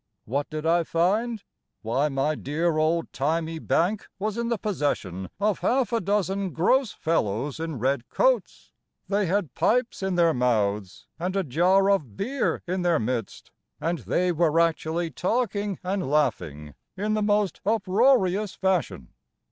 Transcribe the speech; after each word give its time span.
What 0.25 0.49
did 0.49 0.65
I 0.65 0.83
find? 0.83 1.43
Why, 1.83 2.09
my 2.09 2.33
dear 2.33 2.79
old 2.79 3.11
thymy 3.11 3.59
bank 3.59 4.07
Was 4.17 4.35
in 4.35 4.47
the 4.49 4.57
possession 4.57 5.29
Of 5.39 5.59
half 5.59 5.93
a 5.93 6.01
dozen 6.01 6.53
gross 6.53 6.91
fellows 6.91 7.59
in 7.59 7.77
red 7.77 8.09
coats, 8.09 8.71
Thy 9.07 9.25
had 9.25 9.53
pipes 9.53 10.01
in 10.01 10.15
their 10.15 10.33
mouths, 10.33 11.05
And 11.19 11.35
a 11.35 11.43
jar 11.43 11.91
of 11.91 12.17
beer 12.17 12.63
in 12.65 12.81
their 12.81 12.97
midst, 12.97 13.51
And 13.79 13.99
they 13.99 14.31
were 14.31 14.59
actually 14.59 15.11
talking 15.11 15.77
and 15.83 16.09
laughing 16.09 16.73
In 16.97 17.13
the 17.13 17.21
most 17.21 17.61
uproarious 17.63 18.55
fashion. 18.55 19.09